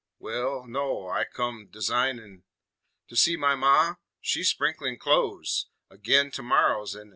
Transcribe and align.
"Wal... 0.17 0.65
no... 0.65 1.09
I 1.09 1.25
come 1.25 1.67
dasignin'" 1.71 2.41
"To 3.09 3.15
see 3.15 3.37
my 3.37 3.53
Ma? 3.53 3.97
She's 4.19 4.49
sprinklin' 4.51 4.97
clo'es 4.97 5.67
Agin 5.91 6.31
to 6.31 6.41
morrer's 6.41 6.95
i'nin'." 6.95 7.09